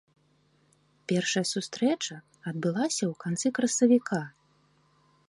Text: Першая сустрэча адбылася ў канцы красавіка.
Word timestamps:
Першая 1.11 1.43
сустрэча 1.53 2.17
адбылася 2.53 3.03
ў 3.09 3.13
канцы 3.25 3.47
красавіка. 3.61 4.21